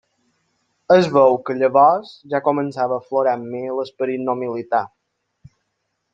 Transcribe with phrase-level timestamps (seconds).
[0.95, 4.83] Es veu que llavors ja començava a aflorar en mi l'esperit no militar.